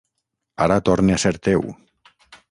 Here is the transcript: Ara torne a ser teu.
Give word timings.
Ara 0.65 0.77
torne 0.89 1.17
a 1.17 1.19
ser 1.25 1.33
teu. 1.49 1.67